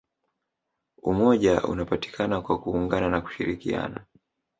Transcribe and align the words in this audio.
umoja 1.01 1.61
unapatikana 1.61 2.41
kwa 2.41 2.61
kuungana 2.61 3.09
na 3.09 3.21
kushirikiana 3.21 4.05